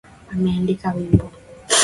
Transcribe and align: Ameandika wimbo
Ameandika 0.31 0.89
wimbo 0.95 1.31